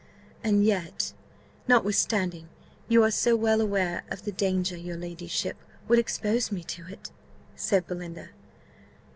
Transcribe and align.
'""And 0.43 0.65
yet, 0.65 1.13
notwithstanding 1.67 2.49
you 2.87 3.03
are 3.03 3.11
so 3.11 3.35
well 3.35 3.61
aware 3.61 4.01
of 4.09 4.23
the 4.23 4.31
danger, 4.31 4.75
your 4.75 4.97
ladyship 4.97 5.57
would 5.87 5.99
expose 5.99 6.51
me 6.51 6.63
to 6.63 6.87
it?" 6.87 7.11
said 7.55 7.85
Belinda. 7.85 8.29